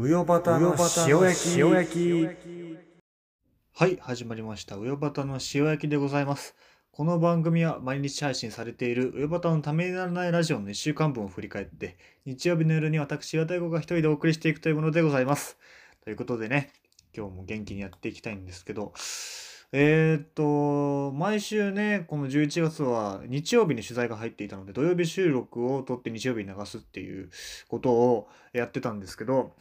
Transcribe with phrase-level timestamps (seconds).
[0.00, 0.76] うよばたの
[1.08, 2.28] 塩焼き塩焼き
[3.74, 4.76] はい、始まりました。
[4.76, 6.54] うよばたの塩焼きでございます。
[6.92, 15.58] この番組は毎日配信されているうよばたのためにならないラジオの1週間分を振り返って、日曜日の夜に私、岩田子が一人でお送りしていくというものでございます。
[16.04, 16.70] ということでね、
[17.12, 18.92] 今日も元気にやっていきたいんですけど、
[19.72, 27.30] えーっと、毎週ね、この11月は日曜日に取材が入っていたので、土曜日収録を撮って日曜日に流すっていう
[27.66, 29.54] ことをやってたんですけど、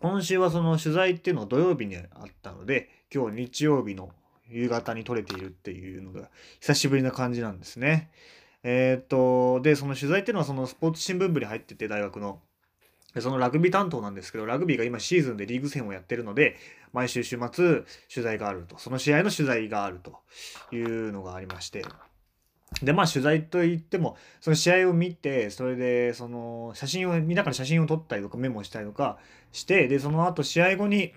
[0.00, 2.06] 今週はその取材っていうのが土曜日にあっ
[2.42, 4.10] たので、今日日曜日の
[4.48, 6.28] 夕方に撮れているっていうのが
[6.60, 8.10] 久しぶりな感じなんですね。
[8.62, 12.40] えーっと、で、その取材っていうのはそのスポーツ新聞部に入ってて、大学の。
[13.14, 16.56] でそのラグビー担当なんですけど、ラグビーが今シーズンでリーグ戦をやってるので、
[16.92, 18.76] 毎週週末取材があると。
[18.78, 20.20] その試合の取材があると
[20.74, 21.82] いうのがありまして。
[22.82, 29.18] で、まあ取材といっても、その試合を見て、それでその写真を、見ながら写真を撮ったりとかメモしたりとか
[29.52, 31.12] して、で、その後試合後に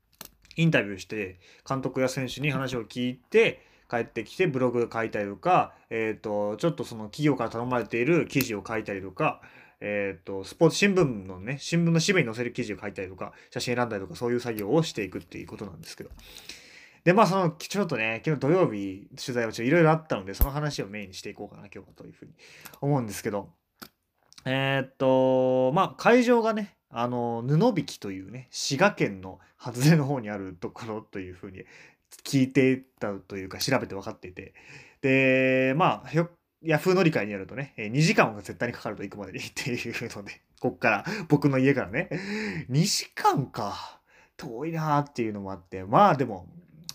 [0.56, 9.40] インタビューして、監督や選手に話を聞いて、帰ってきてブログ書いたりとか、えっ、と、ちょっとその企業から頼まれている記事を書いたりとか、
[9.80, 16.10] えっ、と、スポーツ新聞のね、新聞の紙面に載せる記事を書いたりとか、写真選んだりとか、そういう作業をしていくっていうことなんですけど。
[17.04, 22.32] で、まあ、その、ちょっとね、昨日土曜日取材をちょっといろいろあったので、その話をメインにしていこうかな、今日はというふうに
[22.80, 23.50] 思うんですけど。
[24.44, 31.64] えーっと、まあ、会場がね、あの、布引というね、滋賀県の外れの方にあるところというふうに
[32.24, 34.54] 聞いてたというか、調べて分かっていて。
[35.02, 36.10] で、まあ、
[36.62, 42.08] ヤフー乗り換えにやるとね、2時間は絶対にかかると行くまでにっていうので、こっから、僕の家からね、
[42.70, 44.00] 2時間か、
[44.36, 46.46] 遠いなーっていうのもあって、まあでも、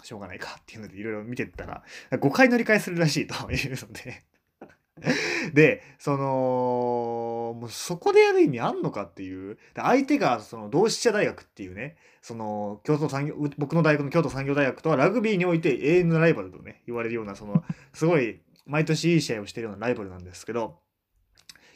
[0.03, 4.23] しょうがないかっていうのでいろいろ見てったら、5回乗り換えするらしいというので、
[5.53, 20.80] で、その、もうそこでやる意味あんのかっていう、相手がその同志社大学っていうね、その京都産業、僕の大学の京都産業大学とはラグビーにおいて永遠のライバルとね、言われるような、その、すごい毎年いい試合をしてるようなライバルなんですけど、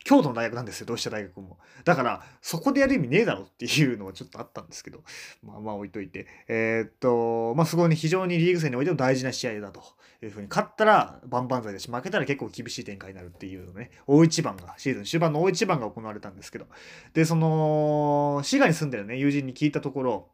[0.07, 1.57] 京都の大学なんですよ、同志社大学も。
[1.84, 5.03] だから、そこでやる意味ねえだろっていうのはちょっとあったんですけど、
[5.44, 6.28] まあまあ置いといて。
[6.47, 9.84] えーっと、まあすごいね、非常にリーグ戦においても大事な試合だと
[10.23, 16.67] いうふうに、勝ったら万々歳だし、負けたら結構厳しい展開になるっていうのね、大一番が、シーズン終盤の大一番が行われたんですけど、
[17.13, 20.29] で、その、滋賀に住んでるね、友人に聞いたところ、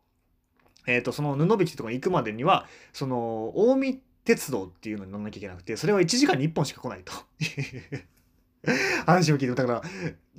[0.85, 7.11] えーっと、その布引ところに行くまでには、その、近江鉄道っていうのに乗んなきゃいけなくて、それは1時間に1本しか来ないと
[9.05, 9.81] 話を聞いて、だか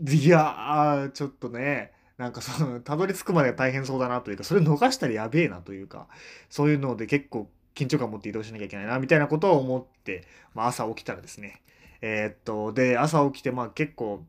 [0.03, 6.09] ら、いや、ちょっとね、なんかその、たどり着くまで大変そうだなというか、それ逃したらやべえなというか、
[6.49, 10.25] そういうので結構緊張感持って移動しなきゃいけないな、みたいなことを思って、
[10.55, 11.63] まあ朝起きたらですね、
[12.01, 14.25] えーっと、で、朝起きて、まあ結構、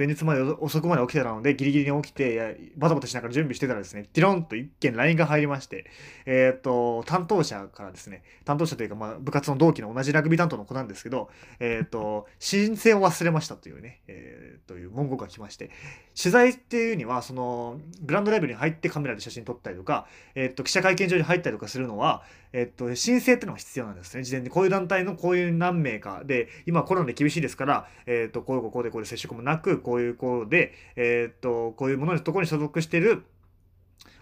[0.00, 5.84] 前日まで遅くまで起きてたので、ギリギリに起きて、バタバタしながら準備してたらですね、ティロンと一件 LINE が入りまして、
[6.24, 11.28] えーと、担当者からですね、担当者というか、まあ部活の同期の同じラグビー担当の子なんですけど、
[11.58, 15.70] えーと、申請を忘れましたというね、えーという文言が来まして、
[16.16, 20.06] 取材っていうには、その、グランドライブに入ってカメラで写真撮ったりとか、
[20.36, 22.22] えっと、記者会見場に入ったりとかするのは、
[22.52, 24.22] えっと、申請っていうのが必要なんですね。
[24.22, 33.24] 事前にこういう団体のこういう何名かで、今コロナで厳しいですから、えっと、こういうこうでこうで接触もなく、こういうこうで、えっと、こういうもののところに所属してる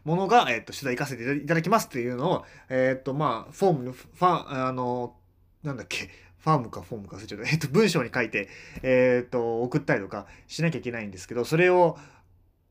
[0.04, 5.14] ものが、えっと、取材行かせていただきますっていうのを、えっと、まあ、フォームの、ファン、あの、
[5.62, 6.08] なんだっけ、
[6.38, 7.48] ファームかフォームかちゃった。
[7.48, 8.48] えっと、文章に書いて、
[8.82, 11.98] えっと、送ったりとかしなきゃいけないんですけど、それを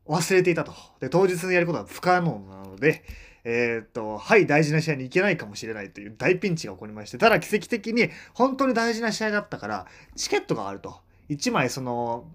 [0.06, 0.72] 忘れていたと。
[1.00, 3.04] で、当日にやることは不可能なので、
[3.50, 9.86] えっと、はい、大事な試合に行けないかもしれないという大ピンチが起こりまして、ただ奇跡的に本当に大事な試合だったから、
[10.16, 11.00] チケットがあると。
[11.30, 12.30] 1枚、その、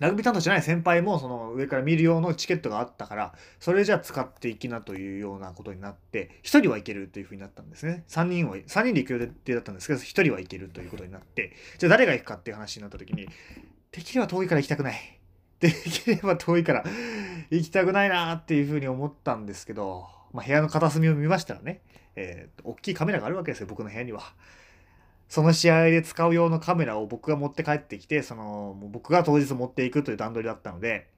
[0.00, 8.02] ラグビー担当じゃない先輩もその上から見る用のチケットがあったから、それじゃあ使っていきなというようなことになって、1人は行けるというふうになったんですね。
[8.08, 13.28] 3人は、3人で行く予定だったんですけど、1人は行けるということになって、じゃあ誰が行くかっていう話になった時に、
[13.92, 15.20] できれば遠いから行きたくない。
[15.60, 16.84] できれば遠いから
[17.50, 21.80] 行きたくないなっていうふうに思ったんですけど、まあ、部屋の片隅を見ましたらね、
[22.16, 24.20] えー、大きいカメラがあるわけですよ、僕の部屋には。
[25.28, 31.08] その試合で使う用のカメラを僕が持って帰ってきて、その、もう僕が当日持っていくという段取りだったので、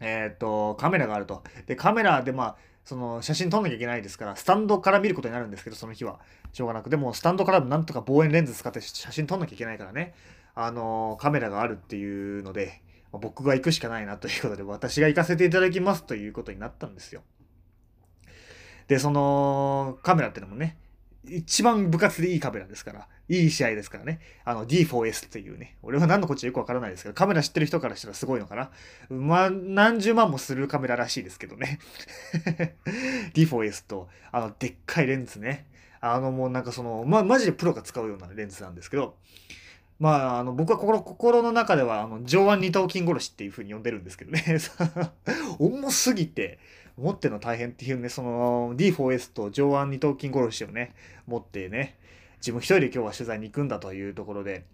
[0.00, 1.42] えっ、と、カメラがあると。
[1.66, 6.20] で、カメラでまあ、その写真撮んなきゃいけないですから、スタンドから見ることになるんですけど、その日は。
[6.52, 6.90] しょうがなく。
[6.90, 10.14] でも、スタンドからなんとか望遠レンズ使って写真撮んなきゃいけないからね。
[10.54, 12.82] あの、カメラがあるっていうので、
[13.12, 17.22] 僕が行くしかないなということで、私が行かせていただきますということになったんですよ。
[18.88, 20.76] で、そのカメラってのもね、
[21.28, 24.20] 一番部活でいいカメラですから、いい試合ですからね。
[24.44, 25.76] あの D4S っていうね。
[25.82, 28.70] 俺は何のこっちゃよくわからないですけど、カメラ知ってる人からしたらすごいのかな。
[29.10, 31.80] まあ、何十万もするカメラらしいですけどね。
[33.34, 35.66] D4S と、あの、でっかいレンズね。
[36.00, 39.16] あの、もうなんかその、ま、マジでプロが使うようなレンズなんですけど、
[39.98, 44.44] まあ、あの、僕は心、心の中では、あの、上腕二頭筋殺しっていう風に呼んでるんですけどね。
[45.58, 46.58] 重すぎて、
[46.96, 50.94] 持っての大変っていうね、その D4S と上腕二頭筋殺しをね、
[51.26, 51.96] 持ってね、
[52.38, 54.64] 自分一人で今日は取材に行くんだというところで、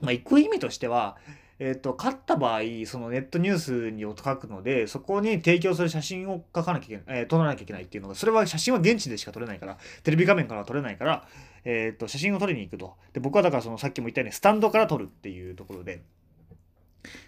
[0.00, 1.16] まあ、行く意味としては、
[1.58, 11.28] えっ、ー、と、勝った場合、そのネットニュースに書くので、そこに提供する写真を書かなきゃいけない、えー、撮らなきゃいけないっていうのが、それは写真は現地でしか撮れないから、テレビ画面からは撮れないから、
[11.64, 12.96] えっ、ー、と、写真を撮りに行くと。
[13.12, 16.00] で、僕はだからそのさっきも言ったように、スタンドから撮るっていうところで、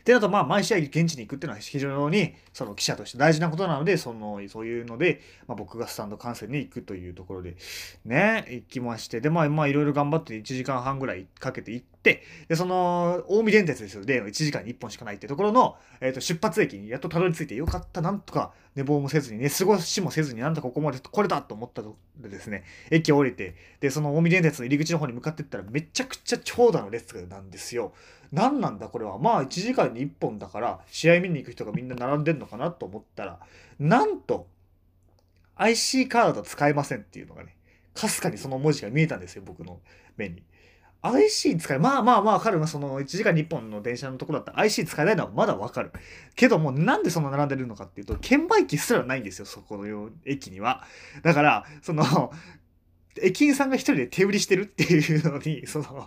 [0.05, 7.57] で、あと、まあ、毎試合現地に行くっていうのは非常に、その記者として大事なことなので、その、そういうので、まあ、僕がスタンド観戦に行くというところで、
[8.05, 12.23] ね、行きまして、で、まあ、まあ、いろいろ頑張って1時間半ぐらいかけて行って、で、
[12.57, 14.05] その、近江電鉄ですよ。
[14.05, 27.93] で、1時間に1本しかないってところの、えっ、ー、と、出発駅にやっとたどり着いて、よかった、なんとか寝坊もせずに、寝過ごしもせずに、なんとかここまで来れたと思ったとでですね、駅を降りて、で、その近江電鉄の入り口の方に向かってったら、めちゃくちゃ長蛇の列なんですよ。
[28.33, 29.19] 何なんだこれは。
[29.19, 33.39] まあ1時間に1本だから、試合見に行く人がみんな並んでんのかなと思ったら、
[33.79, 34.49] なんと、
[35.55, 37.57] IC カード使えませんっていうのがね、
[37.95, 39.81] かすかにその文字が見えたんですよ、僕の
[40.17, 40.43] 目に。
[41.03, 45.91] IC 使え、まあまあまあわかるな、その1時間に1本の電車のところだったら IC 使えないのはまだわかる。
[46.37, 50.85] けども、なんでそんな並んでるのかっていうと、券売機すらないんですよ、そこの駅には。
[51.23, 52.33] だから、その、
[53.21, 56.07] 駅員さんが一人で手売りしてるっていうのに、その、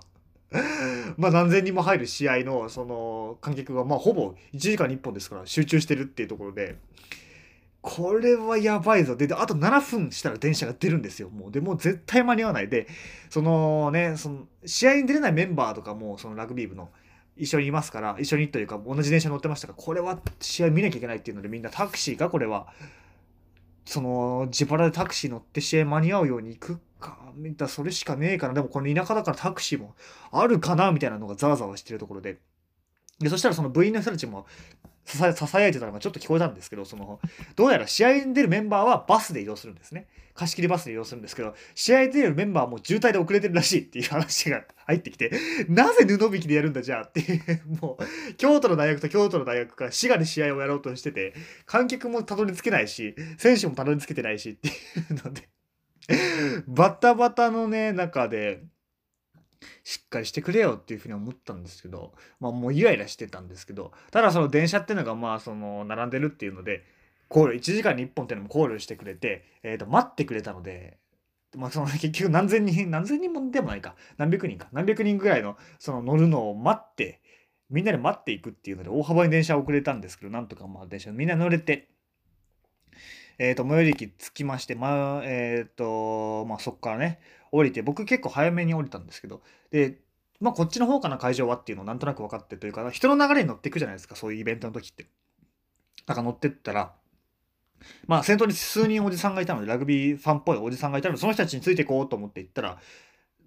[1.18, 6.78] まあ何千人も入る試合のその観客がまあほぼ1時間に1本ですから集中してるっていうところで
[7.88, 9.16] これはやばいぞ。
[9.16, 11.30] であと7分したら電車が出るんですよ。
[11.30, 11.52] もう。
[11.52, 12.68] でも絶対間に合わない。
[12.68, 12.88] で
[13.30, 16.90] そのねその試合に出れないメンバーとかもそのラグビー部の
[17.38, 22.30] 一緒にいますから一緒にというか同じ電車乗ってましたからこれは試合見なきゃいけないっていうのでみんなタクシーか？
[22.32, 22.68] これは。
[23.86, 28.56] その自腹でタクシー乗って試合間に合うように行くか、みたいなそれしかねえかな。
[28.56, 29.94] でもこの田舎だからタクシーも
[30.32, 30.92] あるかな？
[30.92, 32.40] みたいなのがざわざわしてるところで。
[33.20, 34.48] で、そしたらその部員の人たちも
[35.06, 37.20] 支えてたのがちょっと聞こえたんですけど、その、
[37.56, 40.08] どうやら試合に出るメンバーはバスで移動するんですね。
[40.34, 45.32] 貸し切りバスで移動するんですけど、試合に出るメンバーはもう渋滞で遅れてるらしいっていう話が入ってきて、
[45.70, 51.34] なぜ布引きでやるんだじゃあっていう、もう、京都の大学と京都の大学が滋賀で試合をやろうとしてて、
[51.66, 54.72] 観客もたどり着けないし、選手もたどり着けてないしってい
[55.12, 55.50] うので
[56.68, 58.64] バタバタのね、中で、
[59.84, 66.84] しっかりしてくれよっていうふうに思ったんですけど、まあもうイライラしてたんですけど、ただその電車っていうのがまあその並んでるっていうので、
[67.28, 70.98] 考慮、1時間に1本っていうのも考慮してくれて、えっ、ー、と、待ってくれたので、
[71.56, 77.22] まあその結局何千人、何千人もでもないか、何百人か、何百人ぐらいのその乗るのを待って、
[77.70, 81.90] みんなで待っていくっていうので大幅に電車遅れたんですけど、なんとかまあ電車みんな乗れて、
[83.38, 87.20] えっ、ー、と、最寄り駅着きまして、まあ、えっ、ー、と、まあ、そこからね、
[87.52, 89.42] 降りて、僕結構早めに降りたんですけど、
[89.72, 90.00] で、
[90.40, 95.08] まあ、こっちの方かな、会場はっていうのをなんとなく分かってというか、人の流れに乗っていくじゃないですか、そういうイベントの時って。
[96.08, 96.94] なんか乗ってったら、
[98.08, 102.80] まあ、先頭に数人おじさんがいたので、ラグビーファンっぽいおじさんがいたので、その人たちについていこうと思って行ったら、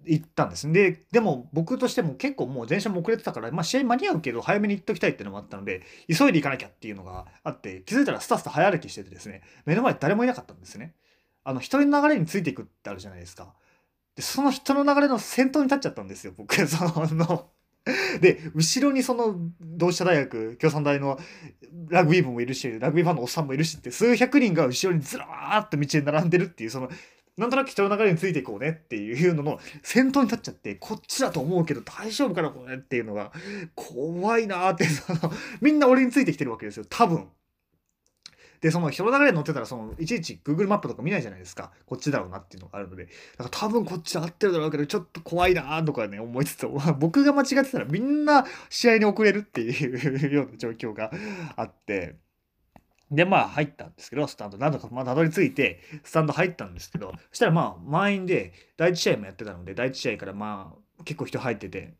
[0.05, 0.71] 行ったんです。
[0.71, 10.93] で、でも僕としても結構もう電車も遅れてたから、まあ試合間に合うけど早めに行っときたいっていうのもあったので、急いで行かなきゃっていうのがあって、気づいたらスタスタ早歩きしててですね、目の前誰もいなかったんですね。
[11.43, 13.53] あの、人の流れについていくってあるじゃないですか。
[14.15, 16.55] で、その人の流れの先頭に立っちゃったんですよ、僕。
[16.67, 17.49] その、
[18.21, 21.19] で、後ろにその同志社大学、共産大の
[21.89, 26.89] ラグビー部もいるし、ラグビーファンのおっさんもいるしって、数百人が後ろにずらーっと道に並んでるっていう、その
[27.39, 33.31] なんとなく人の流れについていこうねっていうのの先頭に立っちゃって、こっちだと思うけど大丈夫かなこれっていうのが
[33.75, 35.19] 怖いなーって、その、
[35.61, 36.85] みんな俺についてきてるわけですよ。
[36.89, 37.29] 多分。
[38.59, 41.71] で、その人の流れに乗ってたら、その、いちいち Google マップとか見ないじゃないですか。
[41.85, 43.05] こっちだろうなっていうのがあるので。
[43.05, 46.67] だから多分こっちで合ってるだろうけど、ちょっと怖いなーとかね、思いつつ、
[46.99, 51.09] 僕が間違ってたらみんな試合に遅れるっていうような状況が
[51.55, 52.17] あって、
[53.11, 61.93] で、まあ入ったんですけど、スタンド、なんとかまあたどり着いて、スタンド入ったんですけど、そしたらまあ満員で、第1試合もやってたので、第1試合からまあ結構人入ってて、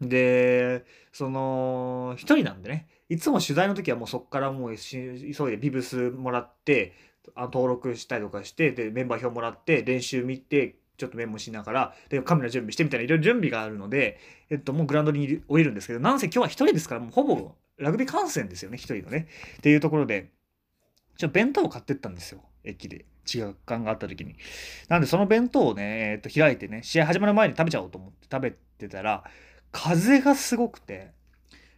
[0.00, 6.94] で、その、一人なんでね、いつも取材の時はもうそこからもう急いでビブスもらって、
[7.34, 14.18] あ登録したりとかして、で、メンバー表もらって、練習見て、ちょっとメモしながら、で、カメラ準備してみたいないろいろ準備があるので、
[14.50, 19.28] えっと、もうグラウンドに降りるんですけど、なんせ今日は一人ですから、もうほぼラグビー観戦ですよね、一人のね。
[19.58, 20.30] っていうところで、
[21.16, 23.06] ちょ弁当を買ってったんですよ、駅で。
[23.24, 24.36] 時間があった時に。
[24.88, 29.24] なんでその弁当をね、えっと開いてね、試合始まる前に食べちゃおうと思って食べてたら、
[29.72, 31.12] 風がすごくて、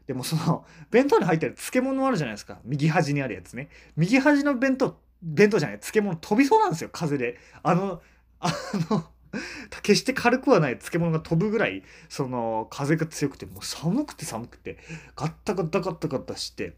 [0.07, 2.61] でもその、弁当に入ってる漬物あるじゃないですか。
[2.65, 3.69] 右端にあるやつね。
[3.97, 7.39] 右端の弁当、弁当じゃない、漬物飛びそうなんですよ、風で。
[7.63, 8.03] あの、
[8.41, 8.53] あ
[8.91, 9.12] の、
[9.83, 14.79] 決して軽くはない漬物が飛ぶぐらい、その、風が強くて、もう寒くて寒くて、
[15.17, 16.75] ガッタガッタガッタガッタして、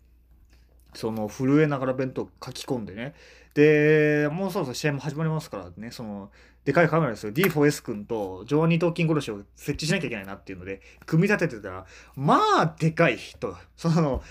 [0.95, 3.15] その、震えながら弁当書き込んでね。
[3.55, 6.31] で、もうそろそろ試合も始まりますからね、その、
[6.65, 7.33] でかいカメラですよ。
[7.33, 13.55] D4S 君とジョーニー・トーキン殺しを設置しなきゃいけないなっていうので、組み立ててたら、まあ、でかい人。
[13.77, 14.23] その、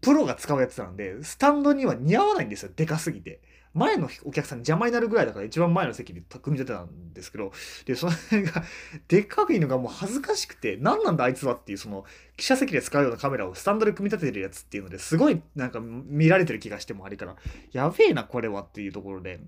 [0.00, 2.70] プロが使うやつなんで、スタンドには似合わないんですよ。
[2.74, 3.40] でかすぎて。
[3.74, 7.52] 前のお客さんに邪魔になるぐらいだから一番前の席で組み立てたんですけど、
[7.86, 8.64] で、それが、
[9.08, 12.04] でっかくいのがもう恥ずかしくて、何なんだあいつはっていう、その、
[12.36, 17.36] 記者席で使うようなカメラをスタンドで組み立ててるやつっていうのですごいなんか見られてる気がしてもあれから、
[17.72, 19.40] やべえな、これはっていうところで、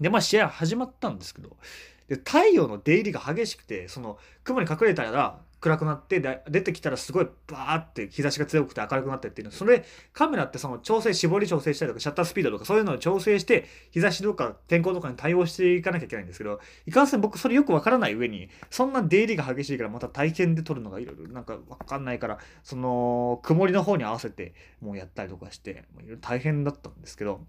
[0.00, 1.56] で、まあ試合始まったんですけど、
[2.08, 9.52] で、太陽の出入りが激しくて、その、雲に隠れたら、暗くなって出てきたらすごいバーって日差しが強くて明るくなってっていうの。
[9.52, 27.40] それカメラってその調整絞り調整したりとかシャッタースピードとかそういうのを調整して日差しとか天候とかに対応していかなきゃいけないんですけどいかんせん僕それよくわからない上にそんな出入りが激しいからまた体験で撮るのがいろいろなんかわかんないからその曇りの方に合わせてもうやったりとかしていろいろ大変だったんですけど。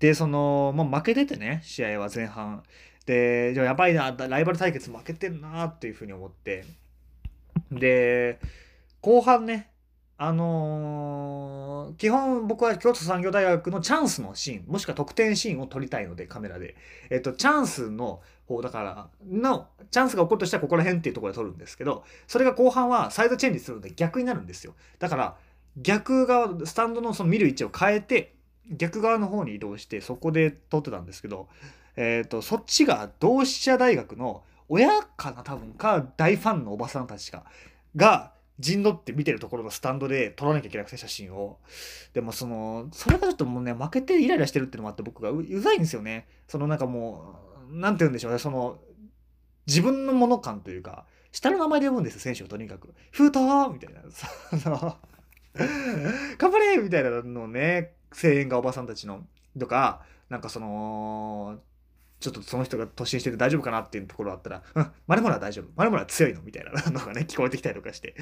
[0.00, 2.62] でその、まあ、負けててね試合は前半。
[3.06, 6.64] で、じゃあやばいな、ライバル対決負けてんなっていうふうに思って、
[7.70, 8.38] で、
[9.00, 9.70] 後半ね、
[10.16, 16.76] あのー、基本僕は京都産業大学のチャンスのシーン、もしくは得点シーンを撮りたいので、カメラで。
[17.10, 24.74] えっと、チャンスの方、だから、の、チャンスが起こるとしたらここら辺っていうところで撮るんですけど、それが後半はサイドチェンジするので逆になるんですよ。
[25.00, 25.36] だから、
[25.76, 28.36] 逆側、スタンドのその見る位置を変えて、
[28.70, 31.48] 逆側の方に移動して、そこで撮ってたんですけど、
[31.96, 37.44] えっ、ー、と、そっちが同志社大学の親かな多分か大ファンのおばさんたちか
[37.96, 41.58] が陣取って見てるところのスタンドで撮らなきゃいけなくて写真を。
[42.12, 46.26] でもそのそれがちょっともうね負けてイライラしてるっていうのもあって僕がうざいんですよね。
[46.46, 48.38] そのなんかもうなんて言うんでしょうね。
[48.38, 48.78] その
[49.66, 53.40] 自分のもの感というか下の名前で呼ぶんですよ選手をとにかく「封筒!」
[53.72, 54.02] みたいな。
[54.58, 54.96] その
[56.38, 59.26] 頑張れみたいなのね声援がおばさんたちの。
[59.58, 61.60] とかなんかその
[62.24, 65.66] ちょっとその人が突進してて大丈夫かなっていうところあったら、うん、マルモラは大丈夫。
[65.76, 66.40] マルモラは強いの？
[66.40, 68.14] みたいな のがね、聞こえてきたりとかして。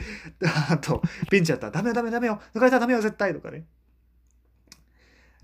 [0.68, 3.64] あと、ピンチだったらダメよダメダメよ抜かれたらダメよ絶対とかね。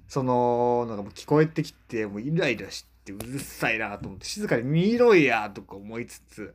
[0.09, 6.53] その、なんかもう聞こえてきて、もうイライラしてうるさいなと思って、静かに見ろやとか思いつつ、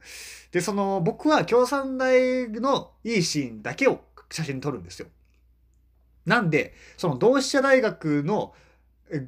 [0.52, 5.08] で、その、僕は共産大のいいシーンだけを写真撮るんですよ。
[6.26, 8.54] なんで、その同志社大学の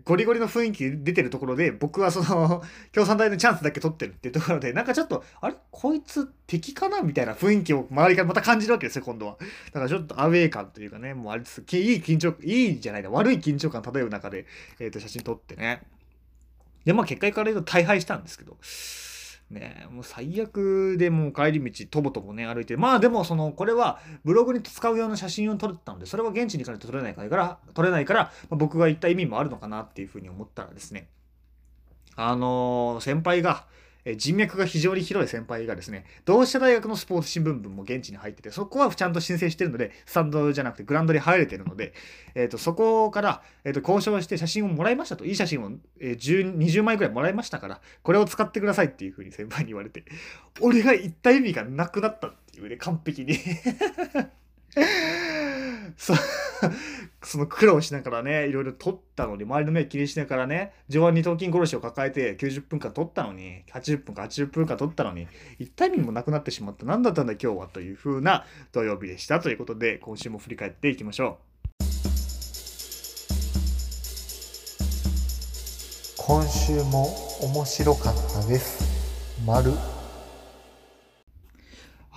[0.03, 5.55] ゴリゴリの雰囲気出てるところで、僕はその、 共産党のチャンスだけ取ってるっていうところで、なんかちょっと、あれ？
[5.71, 9.37] こいつ敵かなみたいな雰囲気を周りからまた感じるわけですよ、今度は。
[9.67, 11.61] だからちょっとアウェー感というかね、もうあれです。
[11.61, 14.45] いい緊張、いいじゃないな、悪い緊張感漂う中で、
[14.79, 15.81] えっ、ー、と、写真撮ってね。
[16.85, 18.57] で、まあ結果から言うと大敗したんですけど、
[19.49, 31.09] ねもう最悪でもう帰り道とぼとぼね歩いてまあでもそのこれはブログに使う用の写真を撮ったのでそれは現地に行かないと撮れないから撮れないから、まあ、僕が言った意味もあるのかなっていうふうに思ったらですね
[32.15, 33.65] あのー、先輩が
[34.05, 41.93] え人脈が非常に広い先輩がですね、同志社大学のスポーツ新聞部も現地に入ってて、そこはちゃんと申請してるので、スタンドじゃなくてグラウンドに入れてるので、
[42.35, 50.05] えっ、ー、と、そこから、えっ、ー、と、交渉して写真をもらいましたと、いい写真を、えー、10 20枚くらいもらいましたから、これを使ってくださいっていうふうに先輩に言われて、
[50.61, 53.39] 俺が言った意味がなくなったっていうね、完璧に。
[55.97, 56.13] そ
[57.23, 65.27] その苦労しながらね、いろいろ撮ったのに、周りの目気にしながらね、上腕二頭筋殺しを抱えて90分間撮ったのに、80分か80分間撮ったのに、
[65.59, 66.85] 一体意味もなくなってしまった。
[66.85, 69.39] 何だったんだ今日はという風な土曜日でした。
[69.39, 71.55] ということで、今週も振り返っていきましょう。
[76.17, 77.05] 今週も
[77.41, 78.83] 面白かったです。
[79.45, 79.71] 丸。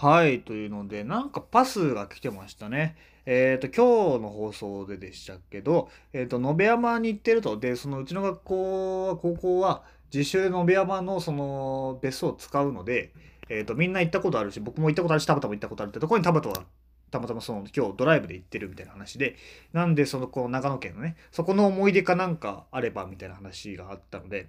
[0.00, 2.94] はい、というので、なんかパスが来てましたね。
[3.26, 7.58] えっ、ー、と、今日の放送ででしたけど、えっ、ー、と、延山に行ってると。
[7.58, 9.82] で、そのうちの学校は、高校は、
[10.14, 13.12] 自主で延山のその別荘を使うので、
[13.48, 16.64] えっ、ー、と、みんな行ったことあるし、僕も行ったことあるし、田畑も行ったことあるってところに田畑は
[17.10, 19.34] たまたまその今日ドライブで行ってるみたいな話で、
[19.72, 24.48] なんでそのこう長野県のね、そこの思い出かなんかあればみたいな話があったので、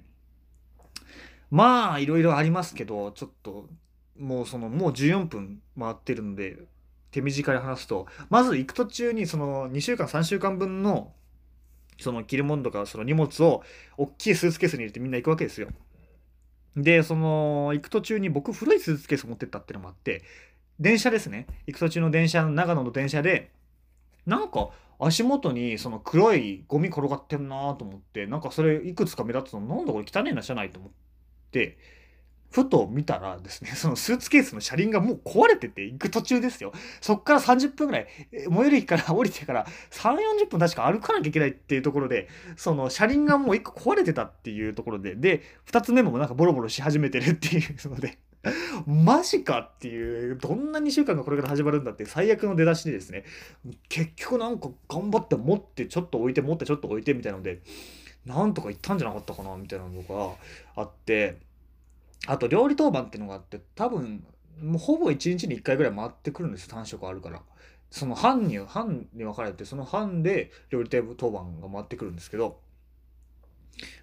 [1.50, 3.68] まあいろいろありますけど、ちょっと
[4.20, 6.58] もうそのもう14分回ってるので
[7.12, 11.14] 手短に話すとまず行く途中にその2週間3週間分の
[12.00, 13.64] その着るものとかその荷物を
[13.98, 15.70] 大きいスーツケースに入れてみんな行くわけですよ。
[16.76, 20.24] でその行く途中に僕古いスーツケース持ってったっていうのもあって
[20.80, 21.48] 電車ですね。
[21.66, 23.52] 行く途中の電車長野の電車で
[24.26, 29.62] なんか足元にその黒いゴミ転がってんなと思ってなんかそれいくつか目立つの。
[29.62, 30.92] なんだこれ汚ねえな車内と思っ
[31.52, 31.78] て。
[32.52, 36.72] ふと見たらですね、そのスーツケースの車輪がもう壊れてて行く途中ですよ。
[37.00, 40.16] そっから30分ぐらい、最寄り駅から降りてから3、
[40.46, 42.28] 40分確か歩かなきゃいけないっていうところで、
[42.58, 48.18] その車輪がもう1個壊れてたっていうところで、で、2つ目もなんかボロボロし始めてるっていうので、
[48.88, 53.26] マジかっていう、どんな2週間がこれから始まるんだって最悪の出だしでですね、
[53.90, 57.60] 結局なんか頑張って持ってちょっと置いて持ってちょっと置いてみたいなので、
[58.26, 60.36] なんとか行ったんじゃなかったかなみたいなのが
[60.76, 61.38] あって、
[62.28, 64.24] あと料理当番っていうのがあって多分
[64.62, 67.42] もうほぼ1日に1回ぐらい回ってくるんですよ単色あるから。
[67.92, 72.60] その班に班に分かれてその班で料理当番が回ってくるんですけど。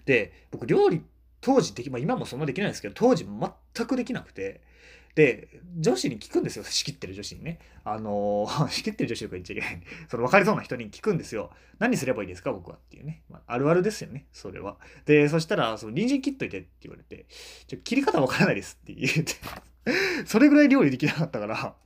[0.06, 1.02] で僕料理
[1.40, 4.60] 当時でき、まあ、今もそんなできないんですけど当時全くできなくて。
[5.16, 6.64] で、女子に聞くんですよ。
[6.64, 7.58] 仕切ってる女子にね。
[7.84, 9.82] あのー、 仕切ってる女子とか言っちゃいけない。
[10.10, 11.50] その分かりそうな人に聞くんですよ。
[11.78, 13.22] 何すればいいですか僕はっていうね。
[13.30, 14.26] まあ、あるあるですよね。
[14.30, 14.76] それは。
[15.06, 17.24] で、そしたら、その、人参切っといてって言われて、
[17.66, 19.32] ちょ切り方分からないですって言って、
[20.26, 21.76] それぐらい料理できなかったから、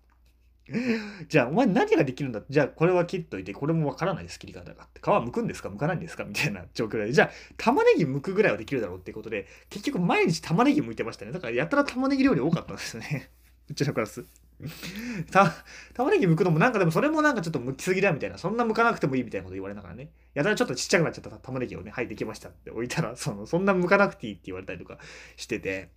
[1.29, 2.43] じゃあ、お前何ができるんだ？
[2.49, 4.87] じゃあ、これは切っといて、これもわからないです、切り方が。
[4.95, 6.25] 皮剥くんですか剥かないんですか？
[6.25, 7.13] みたいな状況で。
[7.13, 11.33] じゃあ、玉ねぎ剥くぐらいはできるだろうっていうことで、結局毎日玉ねぎ剥いてましたね。
[11.33, 13.31] だから、やたら玉ねぎ料理多かったんですね。
[13.69, 14.25] うちのクラス。
[15.33, 15.53] た、
[15.95, 18.39] 玉ねぎ剥くのもなんかでもそれもなんかちょっと剥きすぎだみたいな。
[18.39, 20.11] そんな剥かなくてもいいみたいなこと言われながらね。
[20.35, 24.99] やたらちょっとちっちゃくなっちゃった玉ねぎをね、はい、できましたって置いたら、その、そんな剥かなくていいって言われたりとか
[25.37, 25.91] してて。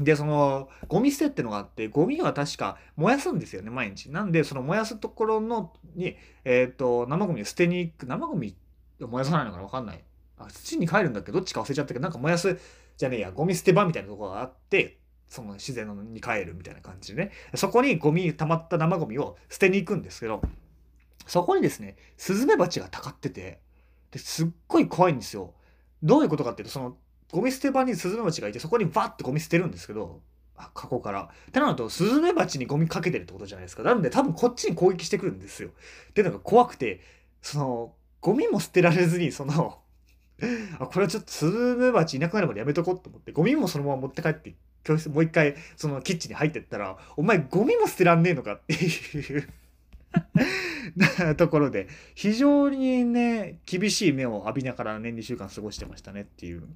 [0.00, 4.10] で、その、ゴミ捨てってのがあって、ゴミは確か燃やすんですよね、毎日。
[4.10, 8.56] なんで、その燃やすところの、に、えっ、ー、と、生ゴミを捨てに行く、生ゴミ
[9.02, 10.02] を燃やさないのかなわかんない。
[10.38, 11.32] あ、土に帰るんだっけ？
[11.32, 12.58] ど、どっちか忘れちゃったけど、なんか燃やす、
[12.96, 17.32] じゃねえや、ゴミ捨て場みたいなところがあって、その自然に帰るみたいな感じでね。
[17.54, 20.42] そこにゴミ、溜まった生ゴミを捨てに行くんですけど、
[21.26, 23.60] そこにですね、スズメバチがたかってて、
[24.10, 25.52] ですっごい怖いんですよ。
[26.02, 26.96] どういうことかっていうと、その
[27.32, 30.20] ゴミ捨て場にスズメバチがいてそこにバッてゴミ捨てるんですけど
[30.74, 31.30] 過去から。
[31.48, 33.82] ってなるとスズメバチにゴミかけてるってことじゃないですか。
[33.82, 35.70] なので多分こっちに攻撃してくるんですよ。
[36.10, 37.00] っていうのが怖くて
[37.40, 39.78] そのゴミも捨てられずにその
[40.78, 49.48] あこれはちょっとスズメバチいなくなるまでやめとこうと思ってゴミもそのまま持って帰って教室もう一回そのキッチンに入ってったらお前ゴミも捨てらんねえのかっていう
[51.36, 56.66] ところで非常にね厳しい目を浴びながら年2週間過ごしてましたねっていう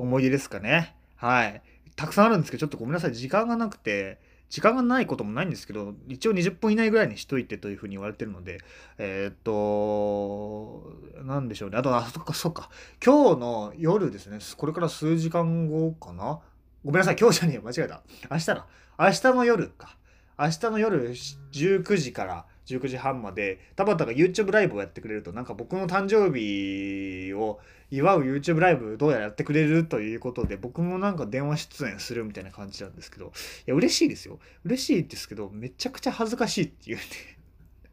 [0.00, 0.96] 思い出ですかね。
[1.16, 1.62] はい。
[1.96, 3.14] たくさんあるんですけど、ちょっとごめんなさい。
[3.14, 8.58] 時間がなくて、時間がないこともないんですけど、一応20分以内ぐらいにしといてというふうに言われてるので、
[8.98, 11.76] えー、っと、なんでしょうね。
[11.76, 12.70] あと、あ、そっか、そっか。
[13.04, 14.38] 今日の夜ですね。
[14.56, 16.40] これから数時間後かな？
[16.84, 17.16] ごめんなさい。
[17.20, 17.62] 今日じゃねえよ。
[17.62, 18.02] 間違えた。
[18.30, 18.66] 明日だ。
[18.98, 19.96] 明日の夜か。
[20.38, 33.28] 明日の夜19時から19時半まで田畑が YouTube ライブをやってくれるとなんか僕の誕生日を祝う YouTube ライブどうやらやってくれるということで僕もなんか電話出演するみたいな感じなんですけどい
[33.66, 34.38] や嬉しいですよ。
[34.64, 37.02] 嬉しいですけどめちゃくちゃ恥ずかしいっていうね。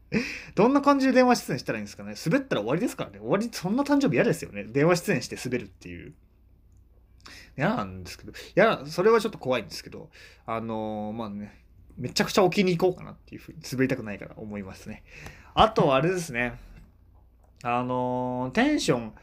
[0.56, 2.13] どんな感じで電話出演したらいいんですかね。
[2.26, 3.20] 滑ったら終わりですからね。
[3.20, 4.63] 終わりそんな誕生日嫌ですよね。
[4.63, 6.13] 電話出演して滑るっていう。
[7.58, 8.32] 嫌なんですけど。
[8.32, 10.10] いやそれはちょっと怖いんですけど。
[10.46, 11.66] あのー、まあね。
[11.97, 15.03] めちゃくちゃ置きに行こうかなっていうふうに滑りたくないから思いますね。
[15.53, 16.60] あとあれですね。
[17.63, 19.13] あのー、テンション、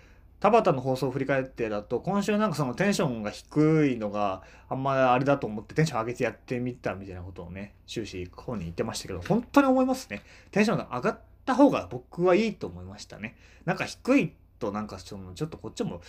[0.40, 10.22] 田畑の放送を振り返ってだと、今週なんかそのテンションが低いのがあんまりあれだと思ってテンション上げてやってみたみたいなことをね、終始本に言ってましたけど、本当に思いますね。
[10.50, 13.36] テンションが上がった方が僕はいいと思いましたね。
[13.64, 16.00] なんか低いとなんかそのちょっとこっちも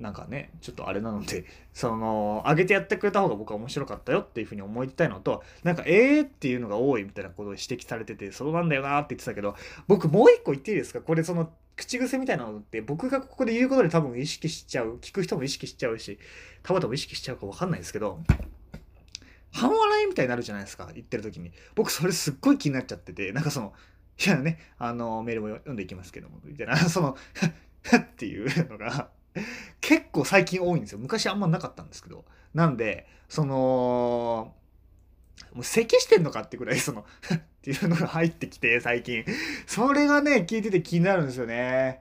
[0.00, 9.54] なんかねちょっとあれなので その上げてやってくれた方が僕は面白かったよっていうふうに思いたいのとなんかええー、っていうのが多いみたいなことを指摘されててそうなんだよなって言ってたけど
[9.86, 11.00] 僕もう一個言っていいですか？
[11.02, 16.18] これその口癖みたいなのって僕がここで言うことで多分意識しちゃう聞く人も意識しちゃうし
[16.62, 18.20] 田畑も意識しちゃうか分かんないですけど
[19.52, 20.90] 半笑いみたいになるじゃないですか？
[20.94, 21.52] 言ってる時に。
[21.74, 23.72] 僕それすっごい気になっちゃっててなんかその
[24.24, 26.76] いやねあのメールも読んでいきますけどもみたいな。
[26.76, 27.16] その
[27.96, 29.08] っていうのが
[29.80, 30.98] 結構最近多いんですよ。
[30.98, 32.24] 昔あんまなかったんですけど。
[32.54, 34.54] なんで、その、
[35.54, 39.24] もう咳してんのかってくらい、その っていうのが入ってきて、最近。
[39.66, 42.00] それがね、聞いてて気になるんですよね。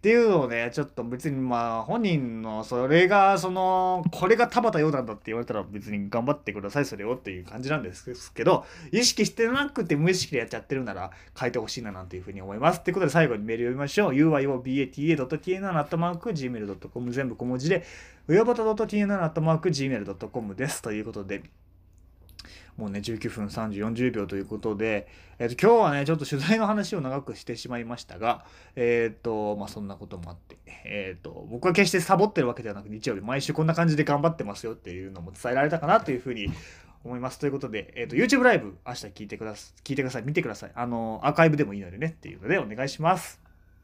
[0.00, 12.80] っていうのをね、ちょっと別にまあ本人のそれがその、これが田畑陽なんだって言われたら別に頑張ってください、それをっていう感じなんですけど、意識してなくて無意識でやっちゃってるなら変えてほしいななんていうふうに思います。
[12.80, 14.12] ってことで最後にメール読みましょう。
[14.12, 17.84] uiobata.tn.gmail.com 全部小文字で、
[18.26, 20.80] うよばた .tn.gmail.com です。
[20.80, 21.42] ということで、
[22.76, 28.44] もうね、19分30、40秒ということで、えっ、と、今日はね、ちょっと取材の話を長くしてしまいましたが、
[28.76, 36.48] えっ、と、まあ、そんなこともあって、えっ、と、僕は決してサボってるわけではなく、日曜日毎週こんな感じで頑張ってますよっていうのも伝えられたかなというふうに
[37.04, 37.38] 思います。
[37.38, 40.72] ということで、えっ、と、YouTube ライブ、明日聞いてください、聞いてください、見てください。
[40.74, 43.49] あの、アーカイブでもいいのでね、っていうのでお願いします。